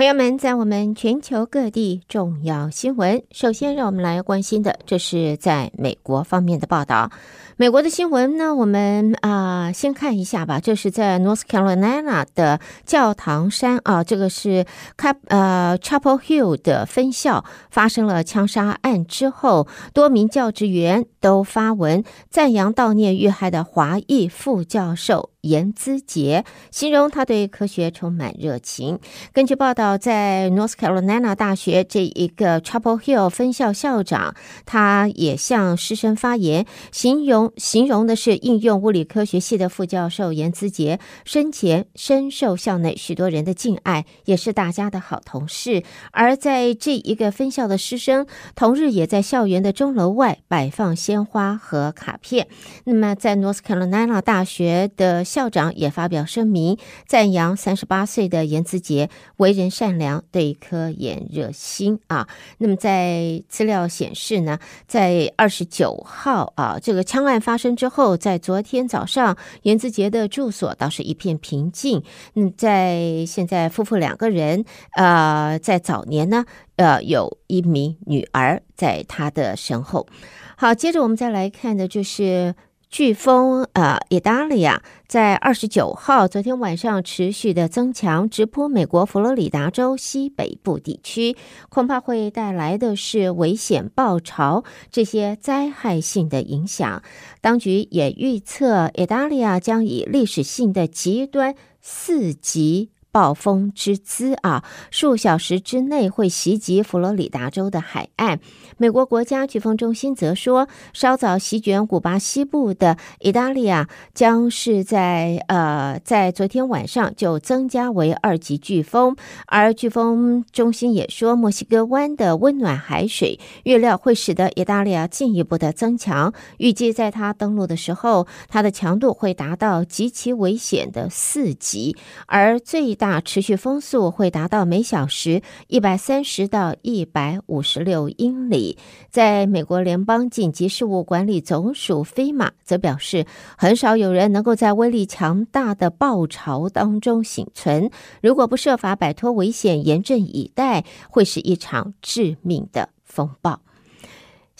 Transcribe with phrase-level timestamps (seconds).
[0.00, 7.10] 朋友们，在我们全球各地重要新闻，首先让我们来关心的，这是在美国方面的报道。
[7.58, 10.58] 美国的新闻呢，我们啊、先看一下吧。
[10.58, 14.64] 这是在 North Carolina 的教堂山啊，这个是
[14.96, 25.28] Cap 呃 Chapel Hill 的分校发生了枪杀案之后，多名教职员都发文赞扬悼念遇害的华裔副教授。
[25.42, 28.98] 颜资杰形容他对科学充满热情。
[29.32, 34.34] 根据报道，在 North Carolina 大学这一个 Chapel Hill 分校校长，
[34.66, 45.82] 他也向师生发言，形容形容的是应用物理科学系的副教授颜资杰生前深受校内许多人的敬爱，也是大家的好同事。
[46.10, 52.48] 而在这一个分校的师生，同日也在校园的钟楼外摆放鲜花和卡片。
[52.84, 56.76] 那么，在 North Carolina 大学的校长也发表声明，
[57.06, 62.26] 赞扬三十八岁的颜资杰为人善良，对科研热心啊。
[62.58, 72.02] 那么在资料显示呢，在二十九号啊，这个枪案发生之后，在昨天早上，颜资杰的住所倒是一片平静。
[72.34, 74.64] 嗯，在现在夫妇两个人，
[74.96, 76.44] 呃，在早年呢，
[76.74, 80.08] 呃，有一名女儿在他的身后。
[80.56, 82.52] 好，接着我们再来看的就是。
[82.90, 91.36] 飓风呃，意大利啊，在二十九号昨天晚上持续的增强，直扑美国佛罗里达州西北部地区，
[91.68, 97.00] 恐怕会带来的是危险暴潮这些灾害性的影响。
[97.40, 102.90] 当局也预测，意大利啊将以历史性的极端四级。
[103.12, 108.40] 暴风之姿啊，数小时之内会袭击佛罗里达州的海岸。
[108.76, 119.16] 美国国家飓风中心则说，稍早席卷古巴西部的意大利啊，将是在呃，在昨天晚上就增加为二级飓风。
[119.46, 126.32] 而飓风中心也说，墨西哥湾的温暖海水预料会使得意大利啊进一步的增强。
[126.58, 138.76] 预计在它登陆的时候，它的强度会达到极其危险的四级，而最大持续风速会达到每小时一百三十到一百五十六英里。
[139.08, 143.24] 在美国联邦紧急事务管理总署飞马则表示，
[143.56, 147.90] 很少有人能够在威力强大的暴潮当中幸存。
[148.20, 153.60] 如果不设法摆脱危险，严阵以待，会是一场致命的风暴。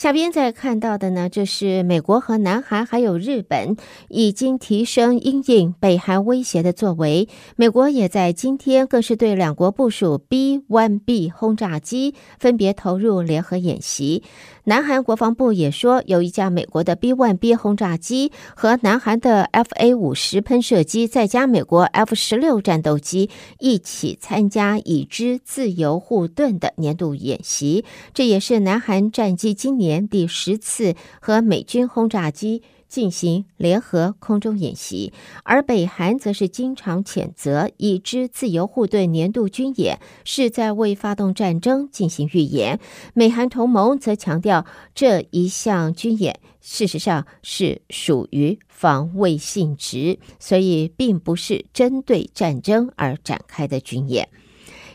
[0.01, 3.77] 下边再看到的呢，就是美国和南韩还有日本
[4.09, 7.29] 已经提升因应北韩威胁的作为。
[7.55, 14.23] 美国也在今天更是对两国部署 B-1B 轰炸机，分别投入联合演习。
[14.65, 23.29] 南韩国防部也说，有一架美国的 B-1B 轰炸机和南韩的 F-A-50 喷射机，再加美国 F-16 战斗机
[23.59, 27.85] 一起参加已知自由护盾的年度演习。
[28.15, 29.90] 这也是南韩战机今年。
[29.91, 35.13] 年第十次和美军轰炸机进行联合空中演习，
[35.43, 42.79] 而北韩则是经常谴责已知自由护盾年度军演是在为发动战争进行预演。
[43.15, 44.65] 美韩同盟则强调
[44.95, 54.29] 这一项军演事实上是属于防卫性质，所以并不是针对战争而展开的军演。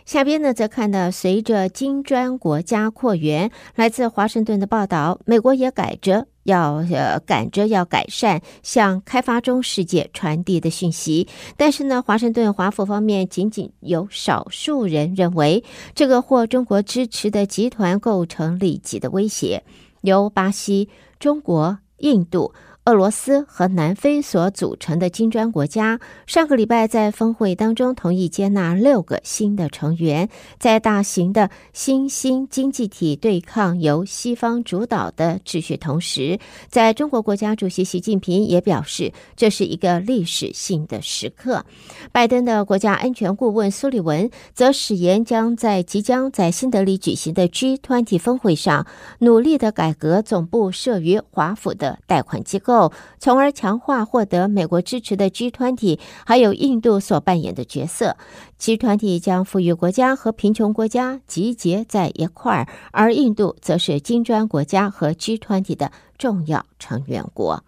[0.05, 11.27] 下边呢，则看到随着金砖国家扩员，来自华盛顿的报道，美国也改着要呃赶着要改善向开发中世界传递的讯息。
[11.57, 15.63] 但是呢，华盛顿华府方面仅仅有少数人认为，
[15.95, 19.63] 这个获中国支持的集团构成立己的威胁，
[20.01, 22.53] 由巴西、中国、印度。
[22.85, 30.29] 俄罗斯和南非所组成的金砖国家，上个礼拜在峰会当中同意接纳六个新的成员，
[30.59, 36.37] 在大型的新兴经济体对抗由西方主导的秩序同时，
[36.67, 41.65] 在中国国家主席习近平也表示，这是一个历史性的时刻。
[42.11, 48.85] 拜登的国家安全顾问苏利文则誓言将在即将在新德里举行的 G20 峰会上，
[49.17, 52.74] 努力的改革总部设于华府的贷款机构。
[52.75, 58.17] 后，从而强化获得美国支持的 G 团体还有印度所扮演的角色。
[58.57, 67.63] G 团体将富裕国家和贫穷国家集结在一块儿，而印度则是金砖国家和 G 团体的重要成员国。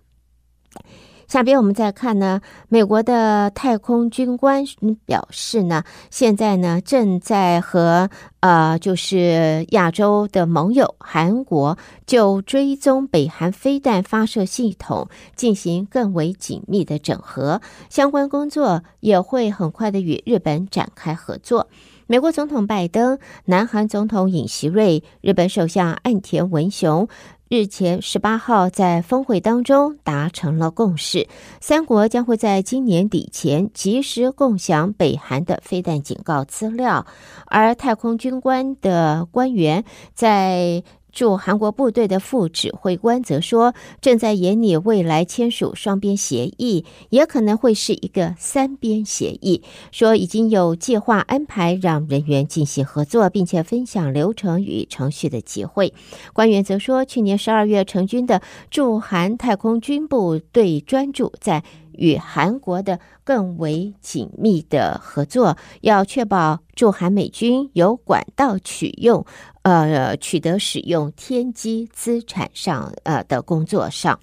[1.27, 2.39] 下边我们再看呢，
[2.69, 4.63] 美国的太空军官
[5.05, 8.09] 表示呢，现在呢正在和
[8.39, 21.67] 呃，就是亚洲的盟友韩国就追踪北韩飞弹发射系统进行更为紧密的整合，相关工作也会很快的与日本展开合作。
[22.09, 27.09] 美国总统拜登、南韩总统尹锡瑞、日本首相岸田文雄。
[27.49, 31.27] 日前十八号在峰会当中达成了共识，
[31.61, 37.05] 三国将会在今年底前及时共享北韩的飞弹警告资料，
[37.45, 39.83] 而太空军官的官员
[40.13, 40.83] 在。
[41.17, 49.63] 驻韩国部队的副指挥官则说，正在研拟未来签署双边协议，也可能会是一个三边协议。
[49.91, 55.91] 说已经有计划安排让人员进行合作，并且分享流程与程序的机会。
[56.33, 61.63] 官员则说，去年十二月成军的驻韩太空军部队专注在。
[61.97, 69.25] 与韩国的更为紧密的合作，要确保驻韩美军有管道取用，
[69.63, 74.19] 呃，取得使用天基资产上，呃的工作上。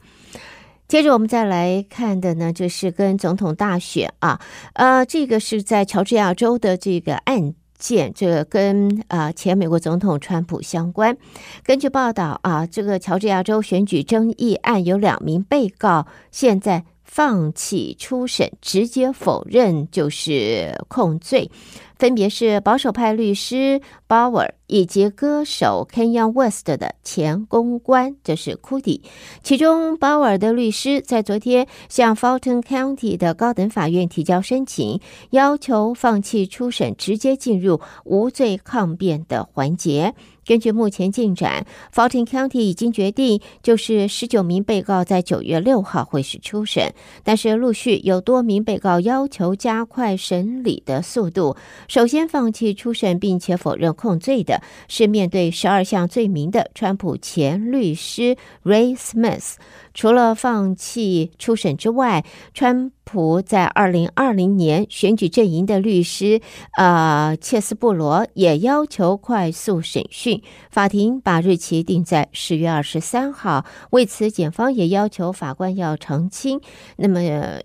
[0.87, 4.41] 接着我们再来看的呢，就是跟总统大选啊，
[4.75, 11.17] 呃，这个是在乔治亚州的这个案件，这个跟啊、前美国总统川普相关。
[11.65, 16.85] 根据报道啊，这个乔治亚州选举争议案有两名被告现在。
[17.05, 21.51] 放弃初审，直接否认就是控罪，
[21.97, 29.03] 分别是保守派律师鲍尔以及歌手 Kanye West 的前公关，这是 c o d y。
[29.43, 40.15] 其中，鲍尔的律师在昨天向 Fulton County 的高等法院提交申请，要求放弃初审，直接进入无罪抗辩的环节。
[40.47, 46.93] 根据目前进展，Fulton County 已经决定，就是十九名被告在九月六号会是初审，
[47.23, 51.57] 但是陆续有多名被告要求加快审理的速度。
[51.89, 59.55] 首先放弃初审并且否认控罪的是面对十二项罪名的川普前律师 Ray Smith。
[59.95, 66.41] 除了放弃初审之外，川普在二零二零年选举阵营的律师
[66.77, 73.65] 呃切斯布罗也要求快速审讯，法庭把日期定在十月二十三号。
[73.91, 76.61] 为此，检方也要求法官要澄清，
[76.97, 77.21] 那么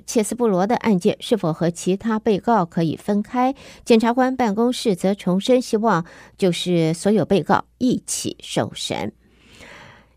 [0.05, 3.55] 切斯布罗的案件是否和其他被告可以分开？
[3.83, 6.05] 检察官办公室则重申，希望
[6.37, 9.13] 就是所有被告一起受审。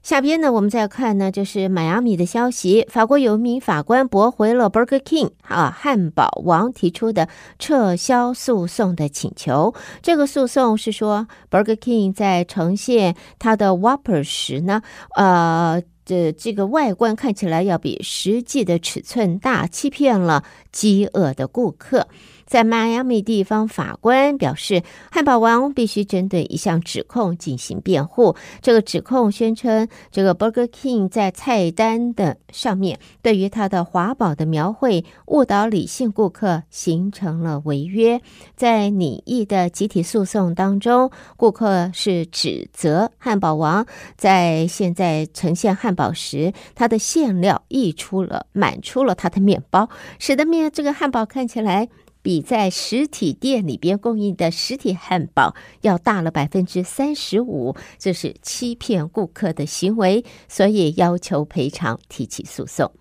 [0.03, 2.85] 下边呢，我们再看呢，就是迈阿密的消息。
[2.91, 7.29] 法国有一名法官驳回了 Burger King 啊，汉堡王提出的
[7.61, 9.73] 撤销诉讼的请求。
[10.03, 14.83] 这个诉讼是说，Burger King 在呈现它的 Whopper 时呢，
[15.15, 22.09] 呃，这这个外观看起来要比实际的尺寸大，欺骗了饥饿的顾客。
[22.47, 28.37] 在迈阿密地方法官表示，汉堡王必须针对一项指控进行辩护。
[28.61, 38.21] 这个指控宣称，这个 Burger King 在菜单的上面对于它的华堡的描绘误导理性顾客，形成了违约。
[38.55, 43.87] 在拟议的集体诉讼当中，顾客是指责汉堡王
[44.17, 49.89] 在现在呈现汉堡时，它的馅料溢出了、满出了它的面包，
[50.19, 51.89] 使得面这个汉堡看起来。
[52.23, 62.93] 比在实体店里边供应的实体汉堡要大了百分之三十五，这是欺骗顾客的行为，所以要求赔偿，提起诉讼。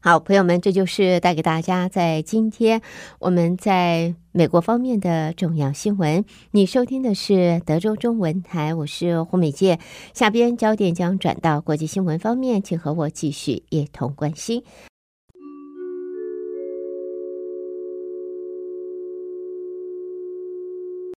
[0.00, 2.82] 好，朋友们，这就是带给大家在今天
[3.18, 6.24] 我们在美国方面的重要新闻。
[6.52, 9.80] 你收听的是德州中文台，我是胡美健。
[10.14, 14.62] 下边焦点将转到国际新闻方面，请和我继续一同关心。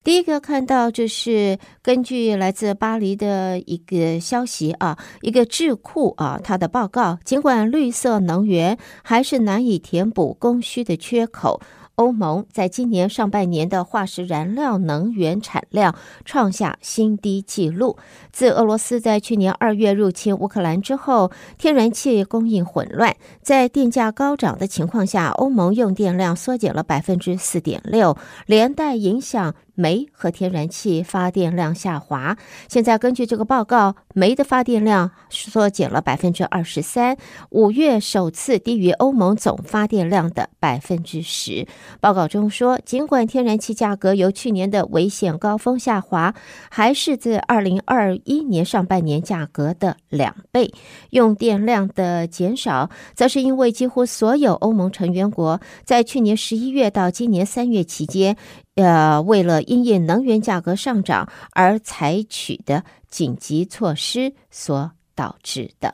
[0.03, 11.61] 第一个看到，就是根据来自巴黎的一个消息啊，一个智库啊，它的报告，尽管绿色能源还是难以填补供需的缺口。
[11.95, 15.93] 欧盟在今年上半年的化石燃料能源产量
[16.25, 17.95] 创下新低纪录。
[18.31, 28.17] 自俄罗斯在去年二月入侵乌克兰之后，天然气供应混乱，在电价高涨的情况下，欧盟用电量缩减了百分之四点六，
[28.47, 29.53] 连带影响。
[29.75, 32.37] 煤和天然气发电量下滑。
[32.67, 37.17] 现在根据这个报告，煤的发电量缩减了百分之二十三，
[37.49, 41.67] 五月首次低于欧盟总发电量的百分之十。
[41.99, 46.33] 报告中说，尽管天然气价格由去年的危险高峰下滑，
[46.69, 50.73] 还是自二零二一年上半年价格的两倍。
[51.11, 58.37] 用电量的减少，则是因为几乎所有欧盟成员国在去年十一月到今年三月期间。
[58.75, 65.93] 呃，为了因应能源价格上涨而采取的紧急措施所导致的。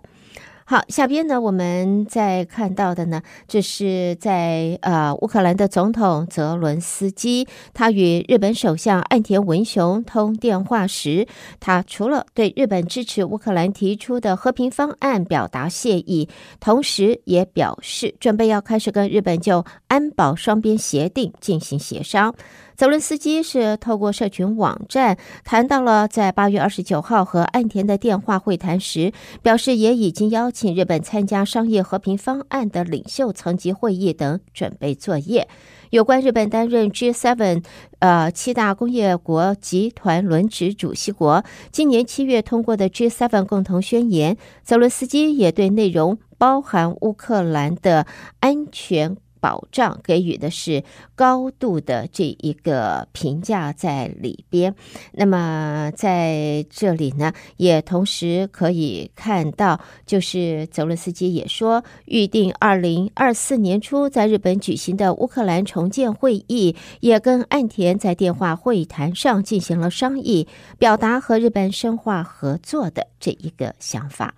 [0.69, 11.25] 好，下边呢，我们再看到的呢，这是在呃乌克兰的总统泽伦斯基，他与日本首相岸田文雄通电话时，
[11.62, 16.27] 他除了对日本支持乌克兰提出的和平方案表达谢意，
[16.60, 22.36] 同时也表示准备要开始跟日本就安保双边协定进行协商。
[22.77, 35.48] 泽伦斯基是透过社群网站谈到了在八月二十九号和岸田的电话会谈时，表示也已经邀请日本参加商业和平方案的领袖层级会议等准备作业。
[35.89, 37.63] 有关日本担任 G7
[37.98, 48.05] 呃七大工业国集团轮值主席国，今年七月通过的 G7 共同宣言，泽伦斯基也对内容包含乌克兰的
[48.39, 49.17] 安全。
[49.39, 50.84] 保障给予的是
[51.15, 54.75] 高度的这一个评价在里边。
[55.12, 74.34] 那么在这里呢，也同时可以看到，就是泽伦斯基也说，预定二零二四年初在日本举行的乌克兰重建会议，也跟岸田在电话会谈上进行了商议，表达和日本深化合作的这一个想法。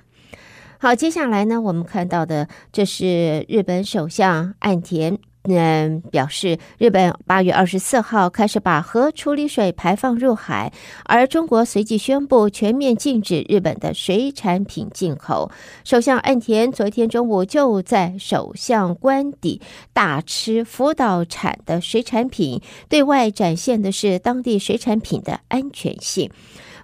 [0.81, 10.71] 好，接下来呢，我们看到的这是日本首相岸田，嗯，表示日本八月二十四号开始把核处理水排放入海，
[11.03, 15.51] 而中国随即宣布全面禁止日本的水产品进口。
[15.83, 19.59] 首相岸田昨天中午就在首相官邸
[19.91, 26.31] 大吃福岛产的水产品，对外展现的是当地水产品的安全性。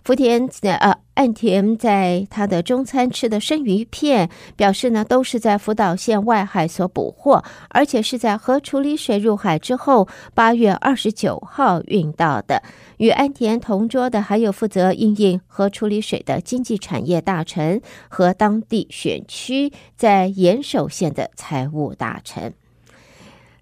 [0.06, 12.62] 福田呃，岸田在他的中餐吃的生鱼片，表示呢都是在福岛县外海所捕获，而且是在核处理水入海之后，八月二十九号运到的。
[12.98, 22.54] 与岸田同桌的还有负责因应核处理水的经济产业大臣和当地选区在岩手县的财务大臣。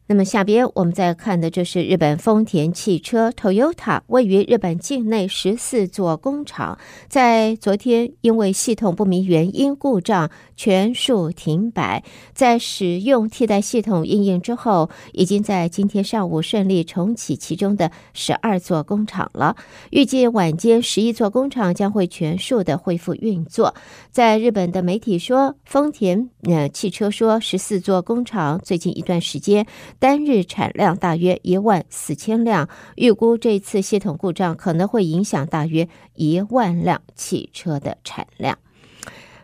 [0.05, 19.55] 那么下边我们再看的就是日本丰田汽车 Toyota 位于日本境内十四座工厂，在昨天因为系统不明原因故障全数停摆，在使用替代系统应用之后，已经在今天上午顺利重启其中的十二座工厂了。
[19.89, 23.73] 预计晚间十一座工厂将会全数的恢复运作。
[24.11, 29.65] 在日本的媒体说，丰田呃汽车说十四座工厂最近一段时间。
[30.03, 32.67] 单日产量大约一万四千辆，
[32.97, 38.59] 预估这次系统故障可能会影响大约一万辆汽车的产量。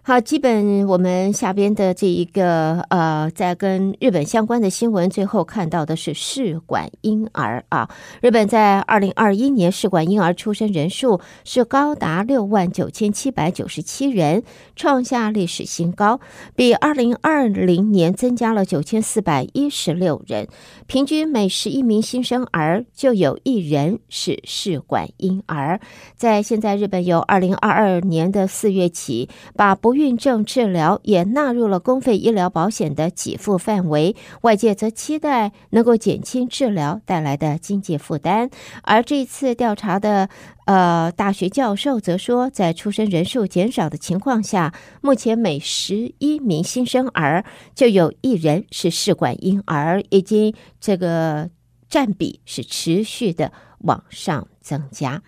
[0.09, 7.87] 好，基本我们下边的这一个呃，在跟日本相关的新闻，最后看到的是试管婴儿啊。
[8.19, 14.41] 日本在二零二一年试管婴儿出生人数是高达六万九千七百九十七人，
[14.75, 16.19] 创下历史新高，
[16.55, 20.47] 比二零二零年增加了九千四百一十六人。
[20.87, 25.79] 平均每十一名新生儿就有一人是试管婴儿。
[26.15, 38.49] 在现在，日本由二零二二年的四月起，把不孕症治疗也纳入了公费医疗保险的给付范围，外界则期待能够减轻治疗带来的经济负担。
[38.81, 40.29] 而这次调查的
[40.65, 47.43] 呃大学教授则说，在出生人数减少的情况下，目前每十一名新生儿
[47.75, 51.49] 就有一人是试管婴儿，已经这个
[51.89, 55.21] 占比是持续的往上增加。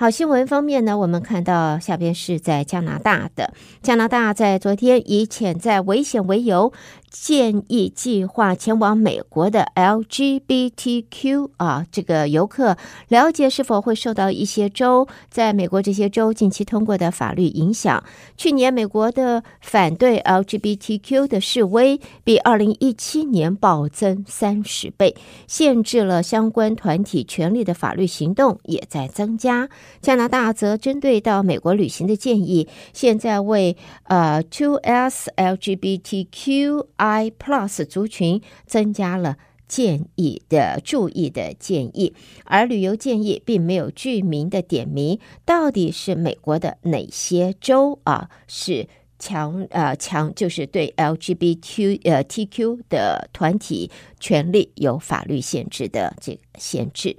[0.00, 3.52] 好，新闻方面呢，我们看到下边是在加拿大的，
[3.82, 6.72] 加拿大在昨天以潜在危险为由，
[7.10, 12.76] 建议计划前往美国的 LGBTQ 啊，这个游客
[13.08, 18.04] 了解是否会受到一些州在美国这些州近期通过的法律影响。
[18.36, 25.16] 去年美国的反对 LGBTQ 的示威比二零一七年暴增三十倍，
[25.48, 29.68] 限制了相关团体权利的法律行动也在增加。
[30.00, 36.86] 加拿大则针对到美国旅行的建议，现在为呃 2S LGBTQ。
[37.00, 42.14] I Plus 族群增加了建议的注意的建议，
[42.44, 48.28] 而旅游建议并没有具名的点名，到底是美国的哪些州啊？
[48.46, 48.86] 是
[49.18, 57.16] 强呃强，就是对 LGBT 呃 TQ 的团体权利有法律限制的这个限制。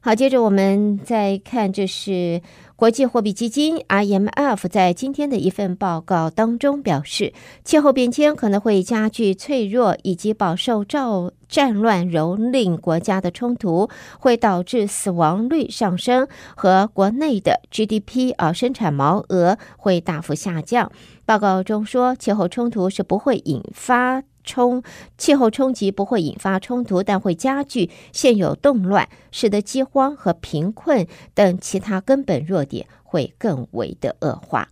[0.00, 2.40] 好，接着我们再看，这是
[2.76, 7.32] 国际货币基金 （IMF） 在今天的一份报告当中表示，
[7.64, 11.08] 气候变迁可能会加剧脆弱以及饱受战
[11.48, 13.88] 战乱蹂躏国家的冲突，
[14.20, 20.92] 会导致死亡率上升和国内的 GDP 啊生产毛额会大幅下降。
[21.24, 24.82] 报告中说，气候冲突是不会引发冲
[25.18, 34.68] 气候冲击不会引发冲突，但会加剧现有动乱，使得饥荒和贫困等其他根本弱点会更为的恶化。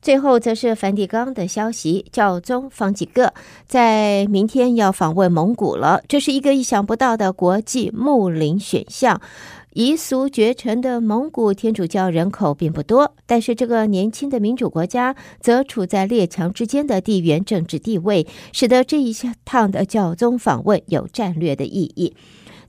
[0.00, 3.32] 最后，则是梵蒂冈的消息，教宗方济各
[3.68, 9.20] 在明天要访问蒙古了，这是一个意想不到的国际睦邻选项。
[9.74, 22.14] 彝俗绝尘的蒙古天主教人口并不多，但是这个年轻的民主国家则处在列强之间的地缘政治地位，使得这一 趟的教宗访问有战略的意义。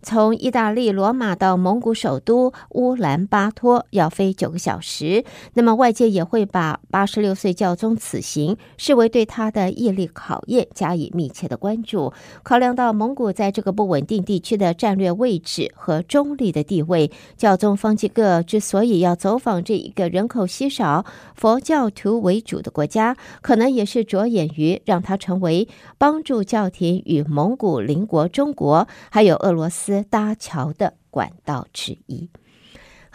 [0.03, 12.11] 从意大利罗马到蒙古首都乌兰巴托要飞九个小时，那么外界也会把八十六岁教宗此行视为对他的毅力考验，加以密切的关注。
[12.43, 32.29] 考量到蒙古在这个不稳定地区的战略位置和中立的地位，教宗方济各之所以要走访这一个人口稀少、佛教徒为主的国家，可能也是着眼于让他成为帮助教廷与蒙古邻国中国还有俄罗斯搭桥的管道之一。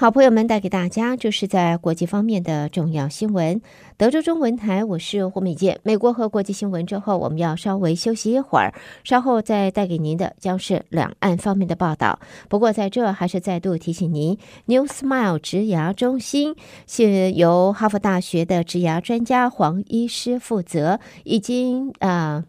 [0.00, 3.60] 好，朋友们带给大家就是在国际方面的重要新闻。
[3.96, 5.80] 德州中文台，我是胡美健。
[5.82, 12.20] 美国和国际新闻之后，我们要稍微休息一会儿，稍后再带给您的将是两岸方面的报道。
[12.48, 16.54] 不过在这还是再度提醒您，New Smile 植牙中心
[16.86, 22.44] 是由哈佛大学的植牙专家黄医师负责，已经啊。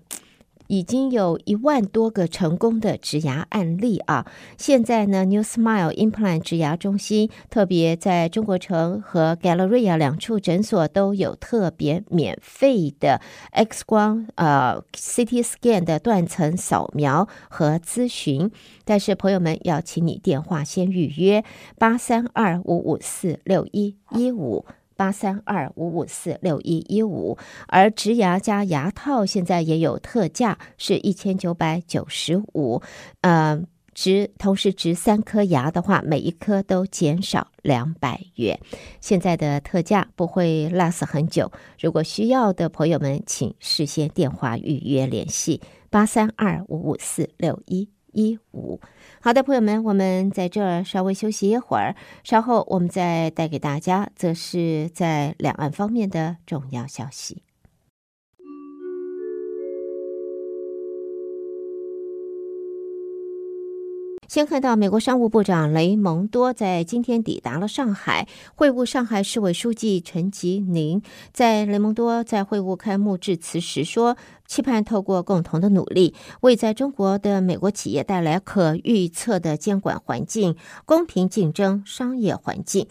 [0.70, 4.26] 已经有一万多个成功的植牙案例啊！
[4.56, 13.20] 现在呢，New Smile Implant 植牙中心特别在中国城和 Galleria 两处诊所都有特别免费的
[13.52, 18.52] X 光呃 CT scan 的断层扫描和咨询。
[18.86, 21.44] 但是朋友们要请你电话先预约
[21.80, 24.66] 八三二五五四六一一五。
[25.00, 27.38] 八三二五五四六一一五，
[27.70, 32.82] 而植牙加牙套现在也有特价，是一千九百九十五。
[33.22, 33.63] 呃，
[33.94, 38.60] 植同时植三颗牙的话，每一颗都减少两百元。
[39.00, 48.80] 现在的特价不会 last 很久，如果需要的朋友们，请事先电话预约联系八三二五五四六一一五。
[49.22, 57.43] 好的，朋友们，我们在这儿稍微休息一会儿，稍后我们再带给大家，则是在两岸方面的重要消息。
[64.30, 71.02] 先看到美国商务部长雷蒙多在今天抵达了上海，会晤上海市委书记陈吉宁。
[71.34, 82.88] 在雷蒙多在会晤开幕致辞时说，期盼透过共同的努力，为在中国的美国企业带来可预测的监管环境、公平竞争商业环境。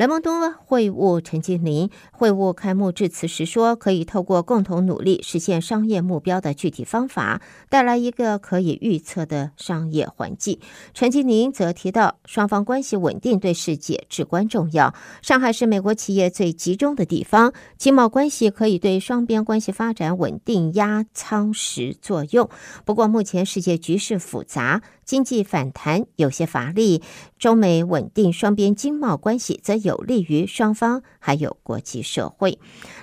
[0.00, 10.58] 雷蒙多会晤陈吉宁，会晤开幕致辞时说：“可以透过共同努力实现商业目标的具体方法，带来一个可以预测的商业环境。”
[10.94, 14.94] 陈吉宁则提到，双方关系稳定对世界至关重要。
[15.20, 22.48] 上海是美国企业最集中的地方，经贸关系可以对双边关系发展稳定压舱石作用。
[22.86, 24.80] 不过，目前世界局势复杂。
[25.10, 27.02] 经济反弹有些乏力，
[27.36, 32.60] 中美稳定双边经贸关系则有利于双方还有国际社会。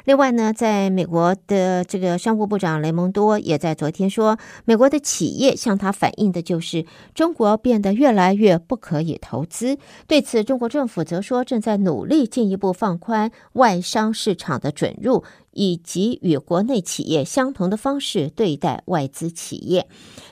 [0.08, 9.78] 另外呢，在美国的这个商务部长雷蒙多也在昨天说，美国的企业向他反映的就是中国变得越来越不可以投资。
[10.08, 15.26] 对此，中国政府则说正在努力进一步放宽外商市场的准入。
[15.60, 19.88] 以及与国内企业相同的方式对待外资企业。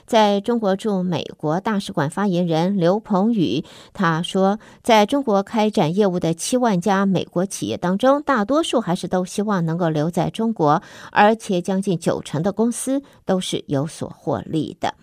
[0.06, 10.80] 在中国驻美国大使馆发言人刘鹏宇他说，在中国开展业务的七万家美国企业当中，大多数还是都希望能够留在中国，
[11.12, 14.94] 而且将近九成的公司都是有所获利的。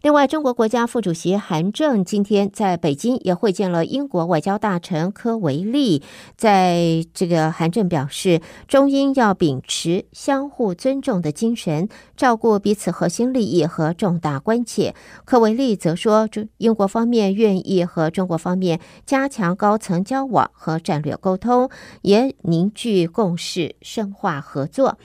[0.00, 6.02] 另外，中国国家副主席韩正今天在北京也会见了英国外交大臣科维利。
[6.36, 14.94] 在这个，韩正表示，中英要秉持相互尊重的精神，照顾彼此核心利益和重大关切。
[15.24, 21.68] 科维利则说，中英国方面愿意和中国方面加强高层交往和战略沟通，
[22.02, 24.96] 也凝聚共识，深化合作。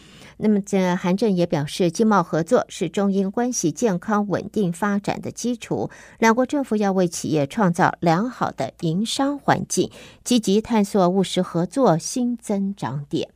[0.45, 9.89] 那么这韩正也表示，经贸合作是中英关系健康稳定发展的基础，两国政府要为企业创造良好的营商环境，
[10.25, 13.29] 积极探索务实合作新增长点。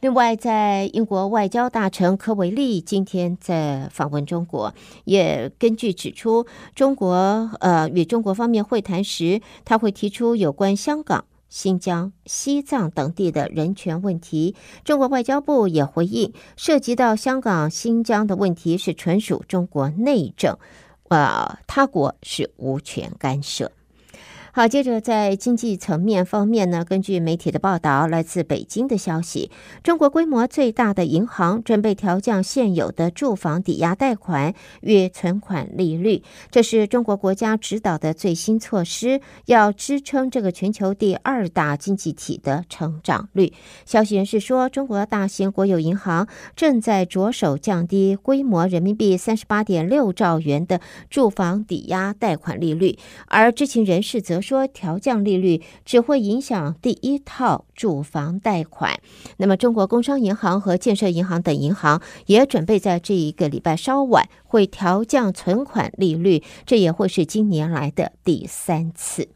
[0.00, 7.14] 另外，在英国外交大臣科维利今天在访问中国，也根据指出，中国
[7.60, 14.54] 呃与中国方面会谈时，他会提出有关香港、新疆、西藏等地的人权问题。
[14.84, 20.58] 中国外交部也回应，涉及到香港、新疆的问题是纯属中国内政，
[21.08, 23.70] 呃，他国是无权干涉。
[24.56, 29.50] 好，接着在经济层面方面呢，根据媒体的报道，来自北京的消息，
[29.82, 43.52] 中国规模最大的银行准备调降现有的住房抵押贷款与存款利率，这是中国国家指导的最新措施，要支撑这个全球第二大经济体的成长率。
[43.84, 54.43] 消息人士说，中国大型国有银行正在着手降低规模人民币三十八点六兆元的住房抵押贷款利率，而知情人士则。
[54.44, 59.00] 说调降利率只会影响第一套住房贷款。
[59.38, 69.28] 那么，中国工商银行和建设银行等银行也准备在这一个礼拜稍晚会调降存款利率，这也会是今年来的第三次。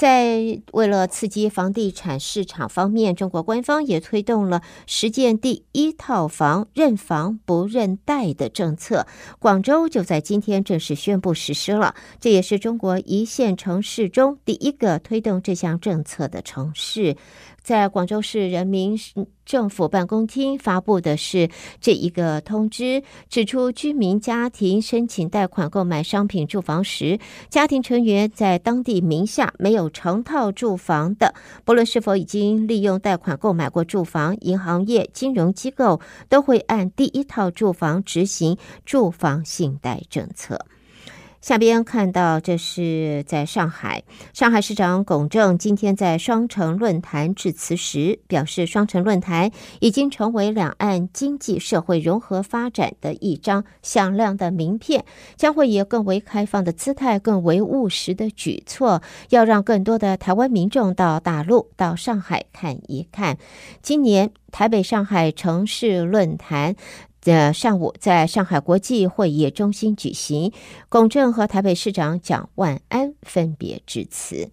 [0.00, 9.06] 在为了刺激房地产市场方面，中国官方也推动了实践第一套房认房不认贷的政策。
[9.38, 17.18] 广州就在今天正式宣布实施了，这也是中国一线城市中第一个推动这项政策的城市。
[17.62, 18.96] 在广州市人民
[19.44, 21.48] 政府办公厅发布的是
[21.80, 27.18] 这一个通知，指出居民家庭申请贷款购买商品住房时，
[27.48, 40.66] 家庭成员在当地名下没有成套住房的，不论是否已经利用贷款购买过住房，银行业金融机构都会按第一套住房执行住房信贷政策。
[41.40, 44.02] 下边看到，这是在上海，
[44.34, 49.50] 上海市长龚正今天在双城论坛致辞时表示，双城论坛
[49.80, 59.00] 已经成为两岸经济社会融合发展的一张响亮的名片，将会以更为开放的姿态、更为务实的举措，
[59.30, 63.38] 要让更多的台湾民众到大陆、到上海看一看。
[63.80, 66.76] 今年台北上海城市论坛。
[67.20, 70.52] 在上午，在上海国际会议中心举行，
[70.88, 74.50] 龚正和台北市长蒋万安分别致辞。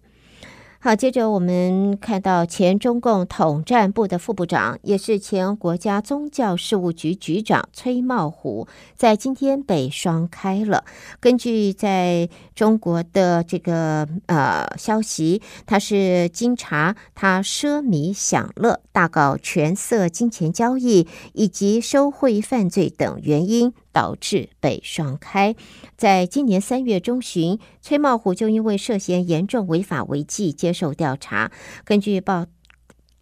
[0.80, 10.84] 好，接着我们看到前中共统战部的副部长，也是前国家宗教事务局局长崔茂虎，在今天被双开了。
[11.18, 23.74] 根据在中国的这个呃消息，他是经查他奢靡享乐、大搞权色金钱交易以及收贿犯罪等原因。
[23.92, 25.54] 导致被双开。
[25.96, 31.50] 在今年三月中旬，崔茂虎就因为涉嫌严重违法违纪接受调查。
[31.84, 32.46] 根据报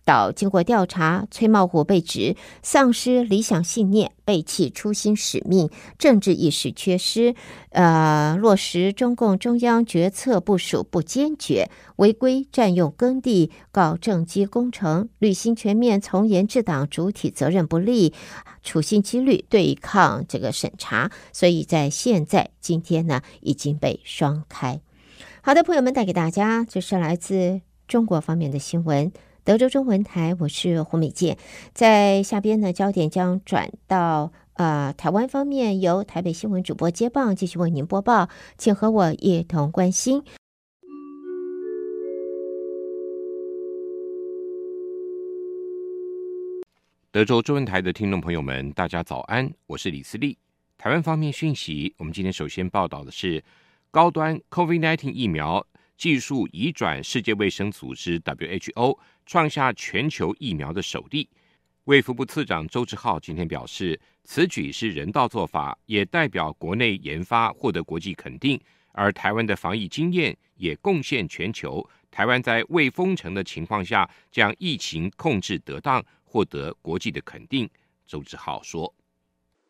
[0.06, 4.12] 道，经过调查，崔茂虎被指丧失理想信念。
[4.24, 7.36] 背弃初心使命，政治意识缺失，
[7.70, 18.14] 呃，落实中共中央决策部署不坚决，违规占用耕地，搞政绩工程，履行全面从严治党主体责任不力，
[18.64, 24.80] 处心积虑对抗这个审查，所以在现在今天呢，已经被双开。
[25.40, 29.12] 好的，朋友们，带给大家这是来自中国方面的新闻。
[29.46, 31.38] 德州中文台，我是胡美健。
[31.72, 38.28] 在下边呢，焦点将转到呃台湾方面，由台北新闻主播接棒，继续为您播报，
[38.58, 40.24] 请和我一同关心。
[47.12, 50.36] 德州中文台的听众朋友们，大家早安，我是李思利。
[50.76, 53.44] 台湾方面讯息，我们今天首先报道的是
[53.92, 55.64] 高端 COVID-19 疫苗
[55.96, 58.98] 技术移转，世界卫生组织 WHO。
[59.28, 61.28] 创下全球疫苗的首例。
[61.86, 68.60] 卫福部次长周志浩今天表示，此举是人道做法，也代表国内研发获得国际肯定，
[68.92, 71.84] 而台湾的防疫经验也贡献全球。
[72.08, 77.68] 台湾在未封城的情况下，将疫情控制得当，获得国际的肯定。
[78.06, 78.94] 周志浩说：“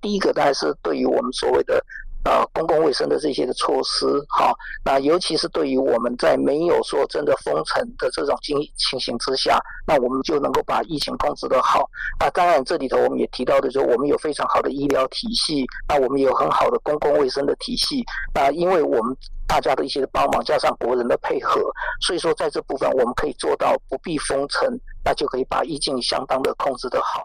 [0.03, 1.83] 第一个当然是对于我们所谓的。”
[2.27, 4.53] 呃，公共卫生的这些的措施，好，
[4.85, 11.89] 那尤其是对于我们在没有说真的封城的这种情情形之下，那我们就能够把疫情控制得好。
[12.19, 18.05] 那当然，这里头我们也提到的，就是我们有非常好的医疗体系，那我们有很好的公共卫生的体系。
[18.35, 21.61] 那因为我们大家的一些帮忙，加上国人的配合，
[22.01, 24.69] 所以说在这部分我们可以做到不必封城，
[25.05, 27.25] 那就可以把疫情相当的控制得好。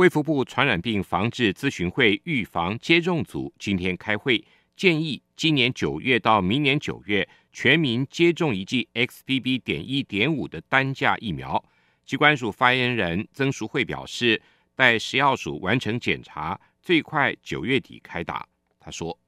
[0.00, 4.42] 卫福部传染病防治咨询会预防接种组今天开会，
[4.74, 9.60] 建议今年九月到明年九月全民接种一剂 XBB.
[9.60, 11.62] 点一点五的单价疫苗。
[12.06, 14.40] 机关署发言人曾淑慧表示，
[14.74, 18.48] 待食药署完成检查，最快九月底开打。
[18.80, 19.18] 他说。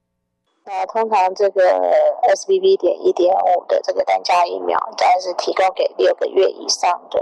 [0.64, 1.60] 那，通常这个
[2.34, 7.20] SBB 点一点五的这个单价疫苗，当然是提供给六个月以上的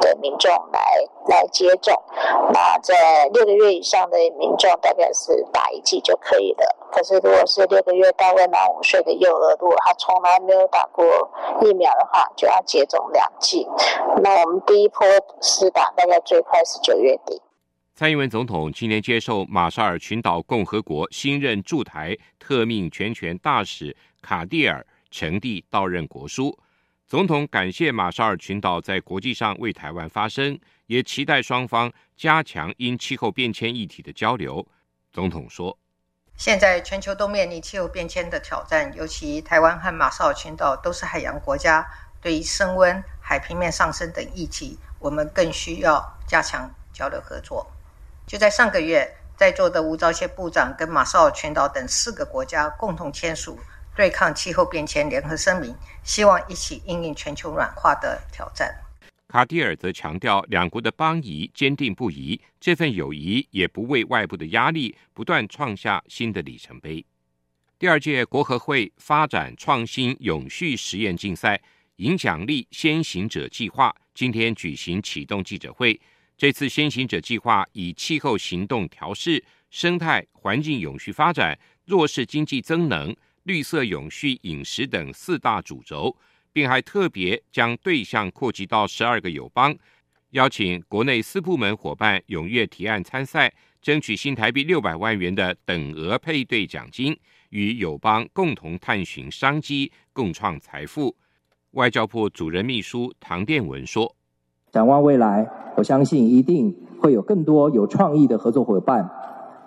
[0.00, 0.80] 的民众来
[1.28, 1.94] 来接种。
[2.50, 6.76] 那在六个月以上的民众，大概是打一剂就可以了。
[6.90, 11.04] 可是如果是六个月到未满五岁的幼儿，如果他从来没有打过
[11.60, 13.68] 疫苗的话，就要接种两剂。
[14.22, 15.06] 那我们第一波
[15.42, 17.42] 是打大概最快是九月底。
[17.94, 26.58] 蔡英文总统今年接受马绍尔群岛共和国新任驻台特命全权大使卡蒂尔呈递到任国书。
[27.06, 34.66] 总统感谢马绍尔群岛在国际上为台湾发声，也期待双方加强因气候变迁议题的交流。
[35.12, 35.78] 总统说
[36.38, 41.86] ：“现在全球都面临气候变迁的挑战，尤其台湾和马绍尔群岛都是海洋国家，
[42.22, 47.70] 对于升温、海平面上升等议题，我们更需要加强交流合作。”
[48.32, 53.58] 就在上个月，在座的吴钊燮部长跟马绍尔群岛等四个国家共同签署
[53.94, 58.74] 对抗气候变迁联合声明，希望一起应应全球暖化的挑战。
[59.28, 67.04] 卡蒂尔则强调，两国的邦谊坚定不移，这份友谊也不畏外部的压力，不断创下新的里程碑。
[67.78, 71.60] 第二届国合会发展创新永续实验竞赛
[71.96, 76.00] 影响力先行者计划今天举行启动记者会。
[76.42, 86.16] 这次先行者计划以气候行动调试、生态环境永续发展、弱势经济增能、绿色永续饮食等四大主轴，
[86.52, 89.72] 并还特别将对象扩及到十二个友邦，
[90.30, 97.16] 邀请国内四部门伙伴踊跃提案参赛，争取新台币六百万元的等额配对奖金，
[97.50, 101.16] 与友邦共同探寻商机，共创财富。
[101.74, 104.16] 外交部主任秘书唐殿文说。
[104.72, 109.10] 展望未来，我相信一定会有更多有创意的合作伙伴，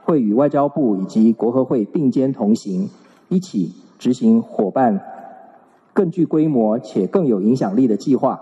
[0.03, 2.89] 会与外交部以及国合会并肩同行，
[3.29, 4.99] 一起执行伙伴
[5.93, 8.41] 更具规模且更有影响力的计划，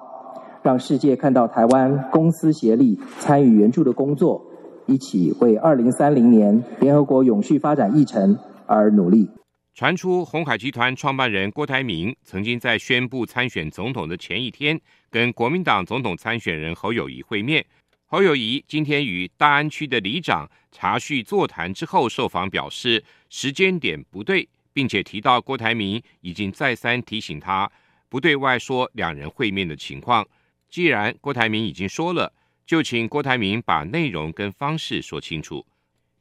[0.62, 4.42] 让世界看到台湾公私协力参与援助的工作，
[4.86, 9.30] 一起为二零三零年联合国永续发展议程而努力。
[9.76, 17.66] 传出鸿海集团创办人郭台铭曾经在宣布参选总统的前一天，跟国民党总统参选人侯友谊会面。
[18.06, 27.68] 侯友谊今天与大安区的里长茶叙座谈之后受访表示，时间点不对，并且提到郭台铭已经再三提醒他
[28.10, 30.24] 不对外说两人会面的情况。
[30.70, 32.32] 既然郭台铭已经说了，
[32.64, 35.66] 就请郭台铭把内容跟方式说清楚。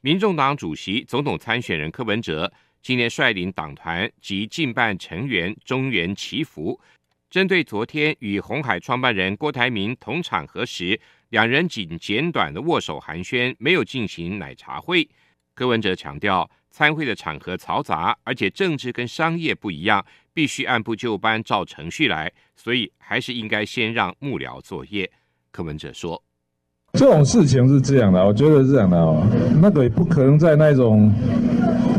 [0.00, 2.50] 民众党主席、总统参选人柯文哲。
[2.82, 6.80] 今年率领党团及近办成员中原祈福，
[7.30, 15.08] 针对昨天与红海创办人郭台铭同场合时，两人仅简短的握手寒暄，没有进行奶茶会。
[15.54, 25.08] 柯文哲强调，参会的场合嘈杂，而且政治跟商业不一样，必须按部就班照程序来，所以还是应该先让幕僚作业。
[25.52, 26.20] 柯文哲说。
[26.94, 29.24] 这种事情是这样的，我觉得是这样的哦，
[29.62, 31.10] 那个也不可能在那种、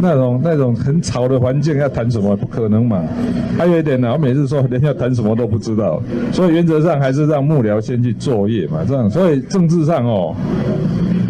[0.04, 3.02] 那种、那种很吵的环境要谈什么，不可能嘛。
[3.58, 9.10] 还有一点呢，我每次说人家谈什么都不知道，所以原则上还是让幕僚先去作业嘛，这样。
[9.10, 10.36] 所以政治上哦，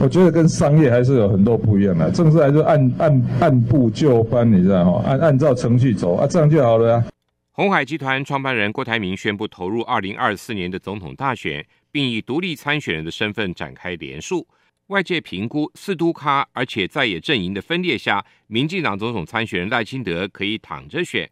[0.02, 5.04] 我觉得跟商业还是有很多不一样的，政治还是按按按部就班，你知道吗？
[5.06, 7.06] 按按照程序走啊，这样就好了啊。
[7.52, 11.64] 鸿海集团创办人郭台铭宣布投入二零二四年的总统大选。
[11.94, 14.48] 并以独立参选人的身份展开连署，
[14.88, 21.30] 外界评估四都咖，而且在野阵营的分裂下，民进党总统参选人赖清德可以躺着选。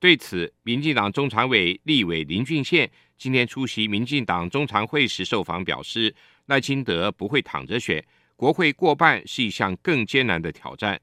[0.00, 6.14] 对此，民进党中常委立委林俊宪今天出席民进党中常会时受访表示，
[6.46, 8.02] 赖清德不会躺着选，
[8.36, 10.98] 国会过半是一项更艰难的挑战。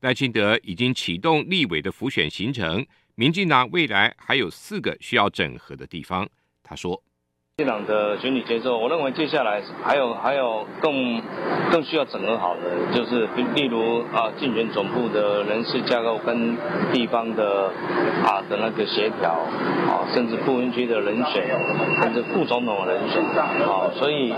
[0.00, 2.84] 赖清德已经启动立委的浮选行程，
[3.14, 6.28] 民进党未来还有四个需要整合的地方。
[6.62, 7.02] 他说。
[7.58, 11.20] 民进党的选举节奏，我认为接下来还有还有更
[11.70, 16.56] 更需要整合好的，就是例如啊竞选总部的人事架构跟
[16.94, 17.70] 地方的
[18.24, 19.32] 啊的那个协调
[19.86, 21.46] 啊，甚至不分区的人选，
[22.00, 24.32] 甚至副总统的人选啊，所以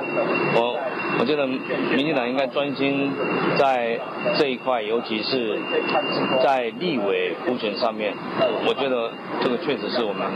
[0.56, 0.76] 我
[1.20, 3.12] 我觉得民进党应该专心
[3.56, 3.96] 在
[4.36, 5.56] 这一块，尤其是
[6.42, 8.12] 在立委补选上面，
[8.66, 10.26] 我觉得这个确实是我们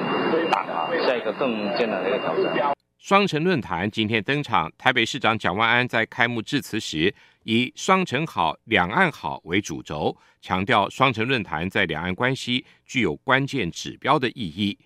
[0.52, 2.77] 党啊下一个更艰难的一个挑战。
[2.98, 14.76] 双城论坛今天登场，台北市长蒋万安在开幕致辞时，以“双城好，两岸好”为主轴，强调双城论坛在两岸关系具有关键指标的意义。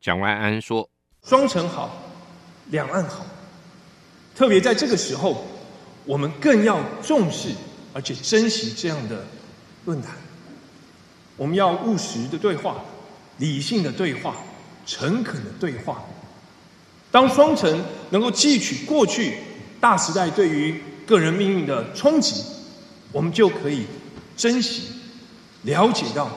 [0.00, 0.88] 蒋万安说
[1.26, 1.90] ：“双城好，
[2.66, 3.26] 两岸好，
[4.32, 5.44] 特别在这个时候，
[6.04, 7.48] 我们更要重视
[7.92, 9.26] 而且珍惜这样的
[9.86, 10.14] 论坛。
[11.36, 12.76] 我们要务实的对话，
[13.38, 14.36] 理性的对话，
[14.86, 16.00] 诚恳的对话。”
[17.10, 19.38] 当双城能够汲取过去
[19.80, 20.74] 大时代对于
[21.06, 22.42] 个人命运的冲击，
[23.12, 23.86] 我们就可以
[24.36, 24.88] 珍惜、
[25.62, 26.30] 了解到、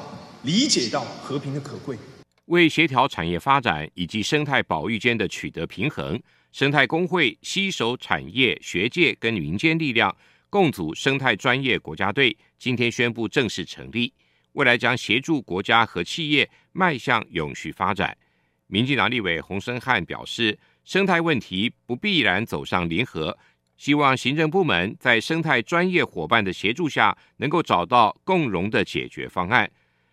[0.43, 1.97] 理解到和平的可贵。
[2.45, 6.19] 为协调产业发展以及生态保育间的取得平衡，
[6.51, 10.15] 生态工会携手产业、学界跟民间力量，
[10.49, 14.11] 共组生态专业国家队，今天宣布正式成立，
[14.53, 18.17] 未来将协助国家和企业迈向永续发展。
[18.71, 20.55] 民进党立委洪申翰表示，
[20.85, 23.35] 生态问题不必然走上联合，
[23.77, 29.69] 希望行政部门在生态专业伙伴的协助下，能够找到共荣的解决方案。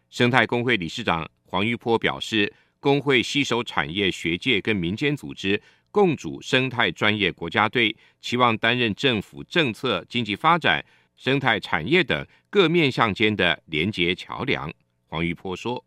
[0.08, 10.82] 生态工会理事长黄玉波表示，工会携手产业、学界跟民间组织，共组生态专业国家队，期望担任政府政策、经济发展、
[11.14, 14.72] 生态产业等各面向间的连结桥梁。
[15.08, 15.85] 黄玉波说。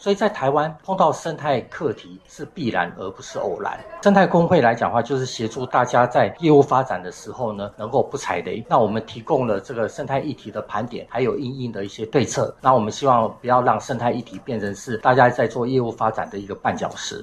[0.00, 3.78] 所以在台湾碰到生态课题是必然而不是偶然。
[4.02, 8.64] 生态公会来讲的话，就是协助大家在业务发展的时候呢，能够不踩雷。
[8.66, 12.56] 那我们提供了这个生态议题的盘点，还有因应的一些对策。
[12.62, 17.22] 那我们希望不要让生态议题变成是大家在做业务发展的一个绊脚石。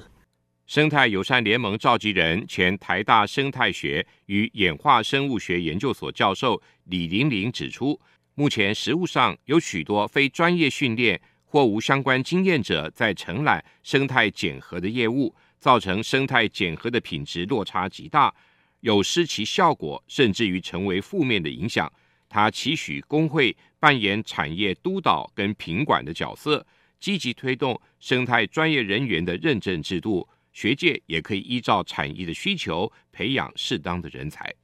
[0.66, 7.98] 生态友善联盟召集人、前台大生态学与演化生物学研究所教授李玲玲指出，
[8.36, 11.20] 目前实务上有许多非专业训练。
[11.50, 18.32] 或无相关经验者在承揽生态检核的业务，造成生态检核的品质落差极大，
[18.80, 21.90] 有失其效果，甚至于成为负面的影响。
[22.28, 26.66] 他期许工会扮演产业督导跟品管的角色，
[27.00, 34.54] 积极推动生态专业人员的认证制度，学界也可以依照产业的需求培养适当的人才。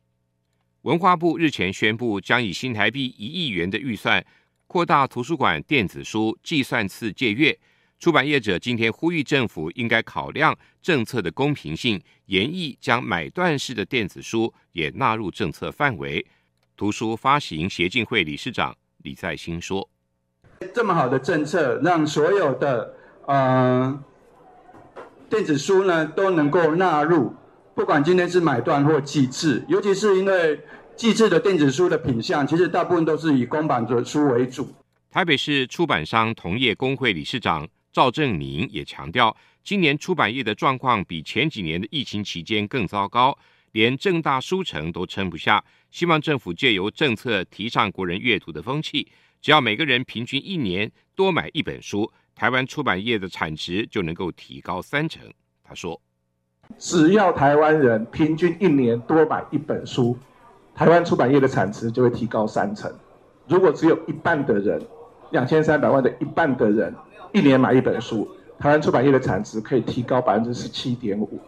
[0.83, 4.23] 文化部日前宣布，将以新台币一亿元的预算。
[4.67, 7.57] 扩大图书馆电子书计算次借阅，
[8.01, 16.25] 出版业者今天呼吁政府应该考量政策的公平性，研议将买断式的电子书也纳入政策范围。
[16.77, 19.89] 图书发行协进会理事长李在兴说
[20.75, 22.95] ：“这么好的政策，让所有的
[23.27, 24.03] 呃
[25.29, 27.33] 电子书呢都能够纳入，
[27.75, 30.61] 不管今天是买断或计次，尤其是因为。”
[30.97, 34.73] 寄制的电子书的品相，其实大部分都是以公版的书为主。
[35.11, 43.37] 台北市出版商同业公会理事长赵正明也强调，今年出版业的状况比前几年的疫情期间更糟糕，
[43.73, 45.63] 连正大书城都撑不下。
[45.91, 49.09] 希望政府借由政策提倡国人阅读的风气，
[49.41, 55.23] 只要每个人平均一年多买一本书，台湾出版业的产值就能够提高三成。
[55.63, 56.01] 他说
[56.79, 60.17] ：“只要台湾人平均一年多买一本书。”
[60.75, 62.93] 台湾出版业的产值就会提高三成。
[63.47, 64.85] 如果只有一半的人，
[65.31, 66.93] 两千三百万的一半的人，
[67.33, 71.41] 一年买一本书，台湾出版业的产值可以提高百分之十七点五。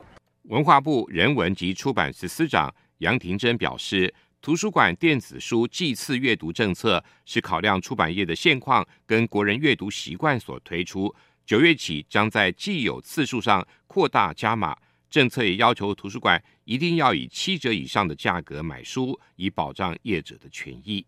[0.44, 11.12] 文化部人文及出版司司长杨庭珍表示，图书馆电子书计次阅读政策是考量出版业的现况跟国人阅读习惯所推出，
[11.44, 14.76] 九月起将在既有次数上扩大加码。
[15.16, 21.06] 政策也要求图书馆一定要以七折以上的价格买书，以保障业者的权益。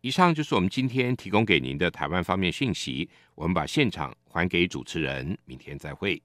[0.00, 3.06] 以上就是我们今天提供给您的台湾方面讯息。
[3.34, 6.22] 我们把现场还给主持人，明天再会。